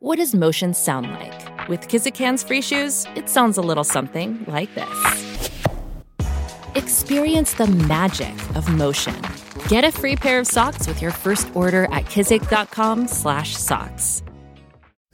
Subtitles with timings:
[0.00, 1.68] What does motion sound like?
[1.68, 5.50] With Kizik hands-free shoes, it sounds a little something like this.
[6.76, 9.20] Experience the magic of motion.
[9.66, 14.22] Get a free pair of socks with your first order at kizik.com/socks.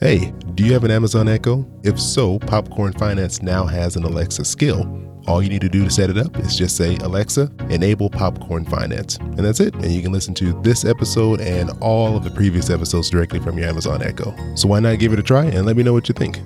[0.00, 1.66] Hey, do you have an Amazon Echo?
[1.82, 4.87] If so, Popcorn Finance now has an Alexa skill.
[5.27, 8.66] All you need to do to set it up is just say, Alexa, enable Popcorn
[8.66, 9.16] Finance.
[9.16, 9.74] And that's it.
[9.77, 13.56] And you can listen to this episode and all of the previous episodes directly from
[13.56, 14.34] your Amazon Echo.
[14.55, 16.41] So why not give it a try and let me know what you think?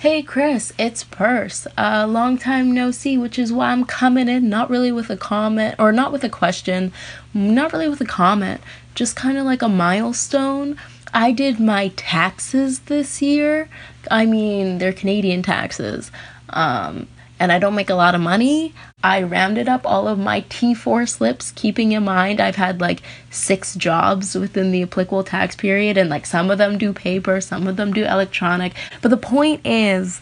[0.00, 1.66] Hey Chris, it's Pers.
[1.76, 5.10] A uh, long time no see, which is why I'm coming in not really with
[5.10, 6.92] a comment or not with a question,
[7.34, 8.60] not really with a comment,
[8.94, 10.76] just kind of like a milestone.
[11.14, 13.68] I did my taxes this year.
[14.10, 16.12] I mean, they're Canadian taxes
[16.50, 17.08] um,
[17.40, 21.08] and I don't make a lot of money, I rounded up all of my T4
[21.08, 26.10] slips, keeping in mind I've had like six jobs within the applicable tax period, and
[26.10, 28.74] like some of them do paper, some of them do electronic.
[29.00, 30.20] But the point is,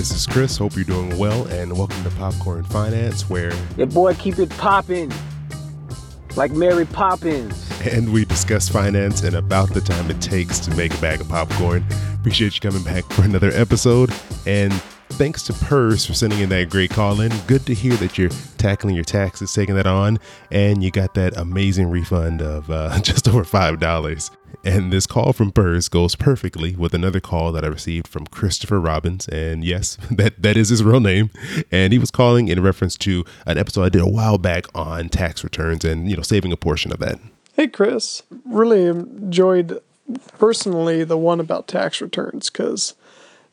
[0.00, 0.56] This is Chris.
[0.56, 5.12] Hope you're doing well, and welcome to Popcorn Finance, where your boy keep it popping
[6.36, 7.70] like Mary Poppins.
[7.82, 11.28] And we discuss finance and about the time it takes to make a bag of
[11.28, 11.84] popcorn.
[12.14, 14.10] Appreciate you coming back for another episode,
[14.46, 14.72] and
[15.10, 17.32] thanks to Pers for sending in that great call in.
[17.46, 20.18] Good to hear that you're tackling your taxes, taking that on,
[20.50, 24.30] and you got that amazing refund of uh, just over five dollars.
[24.64, 28.78] And this call from Pers goes perfectly with another call that I received from Christopher
[28.78, 29.26] Robins.
[29.28, 31.30] And yes, that, that is his real name.
[31.70, 35.08] And he was calling in reference to an episode I did a while back on
[35.08, 37.18] tax returns and, you know, saving a portion of that.
[37.54, 38.22] Hey, Chris.
[38.44, 39.80] Really enjoyed
[40.38, 42.94] personally the one about tax returns because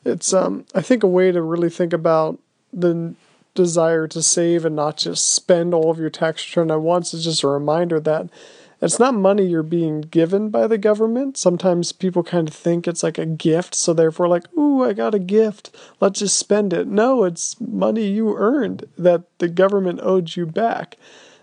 [0.08, 2.40] it's, um, I think, a way to really think about
[2.74, 3.16] the
[3.54, 7.14] desire to save and not just spend all of your tax return at once.
[7.14, 8.30] is just a reminder that
[8.80, 11.36] it's not money you're being given by the government.
[11.38, 15.16] Sometimes people kind of think it's like a gift, so therefore, like, ooh, I got
[15.16, 16.88] a gift, let's just spend it.
[16.88, 20.98] No, it's money you earned that the government owed you back.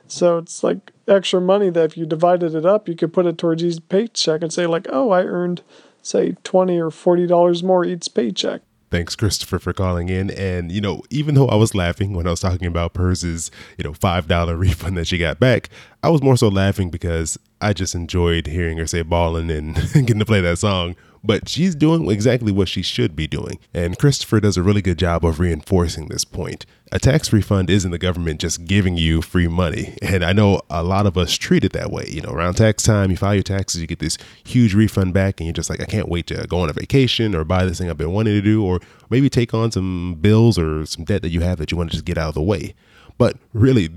[0.07, 3.37] So it's like extra money that if you divided it up, you could put it
[3.37, 5.63] towards each paycheck and say, like, oh, I earned,
[6.05, 8.61] say, 20 or $40 more each paycheck.
[8.91, 10.31] Thanks, Christopher, for calling in.
[10.31, 13.83] And, you know, even though I was laughing when I was talking about Pers's, you
[13.83, 15.69] know, $5 refund that she got back,
[16.03, 20.21] I was more so laughing because I just enjoyed hearing her say ballin' and getting
[20.21, 23.59] to play that song but she's doing exactly what she should be doing.
[23.73, 26.67] And Christopher does a really good job of reinforcing this point.
[26.93, 29.97] A tax refund isn't the government just giving you free money.
[30.03, 32.05] And I know a lot of us treat it that way.
[32.09, 35.41] You know, around tax time, you file your taxes, you get this huge refund back,
[35.41, 37.79] and you're just like, I can't wait to go on a vacation or buy this
[37.79, 41.23] thing I've been wanting to do, or maybe take on some bills or some debt
[41.23, 42.75] that you have that you want to just get out of the way.
[43.17, 43.89] But really,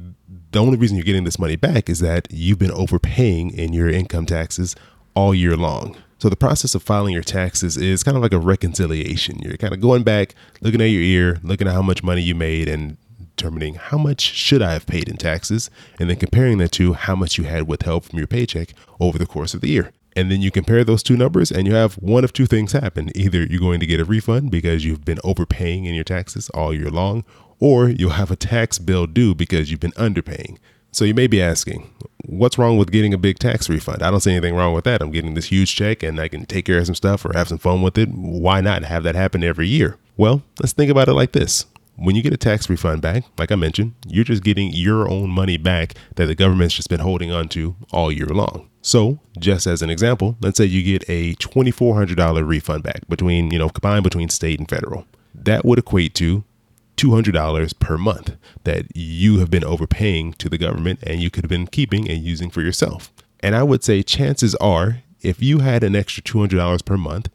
[0.52, 3.90] the only reason you're getting this money back is that you've been overpaying in your
[3.90, 4.76] income taxes
[5.14, 5.98] all year long.
[6.20, 9.40] So the process of filing your taxes is kind of like a reconciliation.
[9.40, 12.34] You're kind of going back, looking at your year, looking at how much money you
[12.34, 12.98] made and
[13.36, 15.70] determining how much should I have paid in taxes
[16.00, 19.28] and then comparing that to how much you had withheld from your paycheck over the
[19.28, 19.92] course of the year.
[20.16, 23.12] And then you compare those two numbers and you have one of two things happen.
[23.14, 26.74] Either you're going to get a refund because you've been overpaying in your taxes all
[26.74, 27.24] year long,
[27.60, 30.58] or you'll have a tax bill due because you've been underpaying.
[30.92, 31.94] So you may be asking,
[32.26, 34.02] what's wrong with getting a big tax refund?
[34.02, 35.02] I don't see anything wrong with that.
[35.02, 37.50] I'm getting this huge check and I can take care of some stuff or have
[37.50, 38.10] some fun with it.
[38.10, 39.98] Why not have that happen every year?
[40.16, 41.66] Well, let's think about it like this.
[41.96, 45.32] When you get a tax refund back, like I mentioned, you're just getting your own
[45.32, 48.70] money back that the government's just been holding on to all year long.
[48.84, 53.58] So, just as an example, let's say you get a $2,400 refund back between, you
[53.58, 55.06] know, combined between state and federal.
[55.34, 56.44] That would equate to
[56.98, 61.50] $200 per month that you have been overpaying to the government and you could have
[61.50, 63.12] been keeping and using for yourself.
[63.40, 67.30] And I would say chances are if you had an extra $200 per month,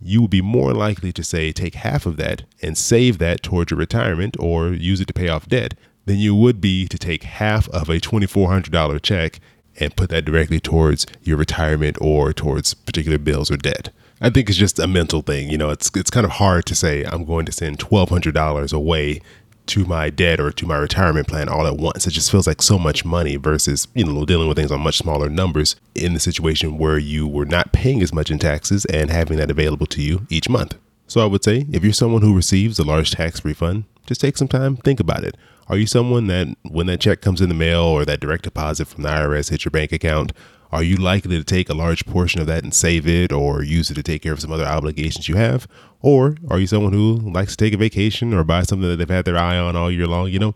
[0.00, 3.70] you would be more likely to say take half of that and save that towards
[3.70, 5.74] your retirement or use it to pay off debt
[6.06, 9.40] than you would be to take half of a $2,400 check
[9.80, 13.90] and put that directly towards your retirement or towards particular bills or debt.
[14.20, 15.48] I think it's just a mental thing.
[15.48, 18.34] You know, it's it's kind of hard to say I'm going to send twelve hundred
[18.34, 19.20] dollars away
[19.68, 22.06] to my debt or to my retirement plan all at once.
[22.06, 24.96] It just feels like so much money versus, you know, dealing with things on much
[24.96, 29.10] smaller numbers in the situation where you were not paying as much in taxes and
[29.10, 30.74] having that available to you each month.
[31.06, 34.38] So I would say if you're someone who receives a large tax refund, just take
[34.38, 35.36] some time, think about it.
[35.68, 38.88] Are you someone that when that check comes in the mail or that direct deposit
[38.88, 40.32] from the IRS hits your bank account,
[40.70, 43.90] are you likely to take a large portion of that and save it or use
[43.90, 45.66] it to take care of some other obligations you have?
[46.00, 49.08] Or are you someone who likes to take a vacation or buy something that they've
[49.08, 50.28] had their eye on all year long?
[50.28, 50.54] You know,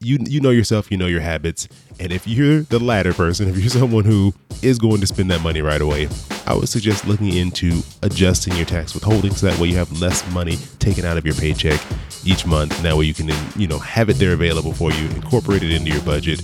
[0.00, 1.68] you you know yourself, you know your habits,
[1.98, 4.32] and if you're the latter person, if you're someone who
[4.62, 6.08] is going to spend that money right away,
[6.46, 10.28] I would suggest looking into adjusting your tax withholding so that way you have less
[10.32, 11.80] money taken out of your paycheck
[12.24, 15.08] each month, and that way you can you know have it there available for you,
[15.08, 16.42] incorporate it into your budget,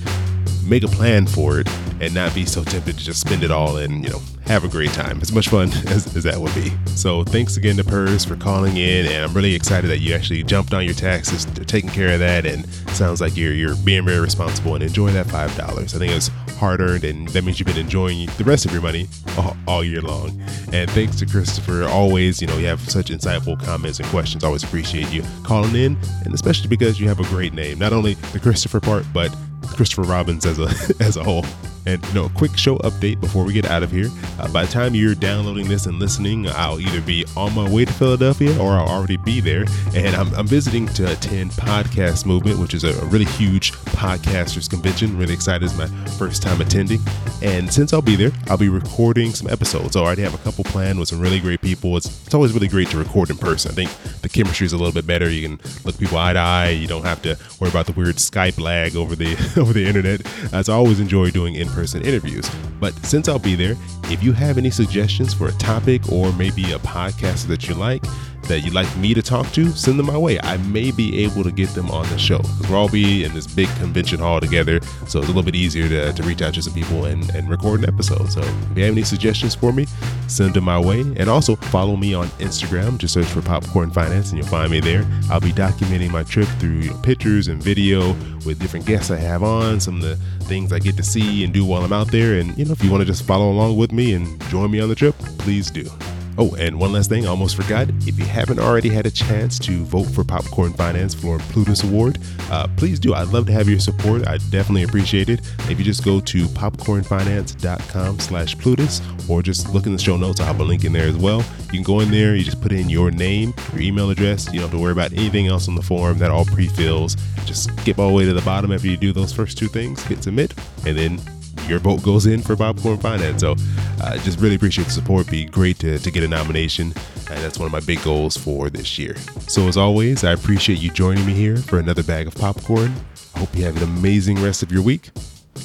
[0.64, 1.69] make a plan for it
[2.00, 4.69] and not be so tempted to just spend it all and, you know, have a
[4.69, 5.20] great time.
[5.20, 6.73] As much fun as, as that would be.
[6.87, 10.43] So thanks again to Pers for calling in and I'm really excited that you actually
[10.43, 14.20] jumped on your taxes, taking care of that and sounds like you're you're being very
[14.20, 15.94] responsible and enjoying that five dollars.
[15.94, 18.82] I think it's hard earned and that means you've been enjoying the rest of your
[18.82, 19.08] money
[19.38, 20.40] all, all year long.
[20.73, 24.44] And thanks to Christopher, always, you know, you have such insightful comments and questions.
[24.44, 27.79] Always appreciate you calling in and especially because you have a great name.
[27.79, 29.35] Not only the Christopher part, but
[29.69, 30.69] Christopher Robins as a
[31.00, 31.44] as a whole.
[31.86, 34.08] And you know, a quick show update before we get out of here.
[34.38, 37.84] Uh, by the time you're downloading this and listening, I'll either be on my way
[37.84, 39.64] to Philadelphia or I'll already be there.
[39.94, 45.16] And I'm, I'm visiting to attend Podcast Movement, which is a, really huge podcasters convention.
[45.16, 45.64] Really excited.
[45.64, 45.86] It's my
[46.19, 47.00] first time attending.
[47.42, 49.94] And since I'll be there, I'll be recording some episodes.
[49.94, 51.96] I already have a couple planned with some really great people.
[51.96, 53.70] It's, it's always really great to record in person.
[53.70, 55.30] I think the chemistry is a little bit better.
[55.30, 56.70] You can look people eye to eye.
[56.70, 60.22] You don't have to worry about the weird Skype lag over the over the internet.
[60.52, 62.49] As I always enjoy doing in person interviews.
[62.81, 66.73] But since I'll be there, if you have any suggestions for a topic or maybe
[66.73, 68.05] a podcast that you like,
[68.49, 70.38] that you'd like me to talk to, send them my way.
[70.41, 73.32] I may be able to get them on the show because we'll all be in
[73.35, 74.81] this big convention hall together.
[75.08, 77.49] So it's a little bit easier to, to reach out to some people and, and
[77.49, 78.31] record an episode.
[78.31, 79.87] So if you have any suggestions for me,
[80.29, 81.00] send them my way.
[81.00, 82.99] And also follow me on Instagram.
[82.99, 85.06] Just search for Popcorn Finance and you'll find me there.
[85.31, 88.12] I'll be documenting my trip through you know, pictures and video
[88.44, 91.52] with different guests I have on, some of the things I get to see and
[91.52, 92.38] do while I'm out there.
[92.38, 94.81] And, you know, if you want to just follow along with me and join me
[94.81, 95.88] on the trip, please do.
[96.36, 97.88] Oh, and one last thing, I almost forgot.
[98.06, 102.19] If you haven't already had a chance to vote for Popcorn Finance for Plutus Award,
[102.50, 103.14] uh, please do.
[103.14, 104.26] I'd love to have your support.
[104.26, 105.40] I definitely appreciate it.
[105.70, 110.40] If you just go to popcornfinance.com slash Plutus or just look in the show notes,
[110.40, 111.44] I'll have a link in there as well.
[111.66, 114.46] You can go in there, you just put in your name, your email address.
[114.46, 116.19] You don't have to worry about anything else on the form.
[116.19, 117.16] That all pre-fills.
[117.44, 120.02] Just skip all the way to the bottom after you do those first two things,
[120.04, 120.54] hit submit,
[120.87, 121.20] and then
[121.69, 123.40] your vote goes in for Popcorn Finance.
[123.40, 123.56] So
[124.00, 125.31] uh, just really appreciate the support.
[125.31, 126.93] Be great to, to get a nomination.
[127.31, 129.16] And that's one of my big goals for this year.
[129.49, 132.94] So as always, I appreciate you joining me here for another bag of popcorn.
[133.34, 135.11] I hope you have an amazing rest of your week,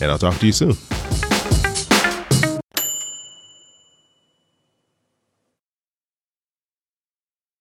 [0.01, 0.75] and I'll talk to you soon.